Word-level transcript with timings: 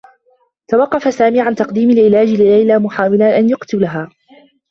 توقّف 0.67 1.13
سامي 1.13 1.41
عن 1.41 1.55
تقديم 1.55 1.89
العلاج 1.89 2.27
لليلى، 2.29 2.79
محاولا 2.79 3.37
أن 3.39 3.49
يقتلها. 3.49 4.09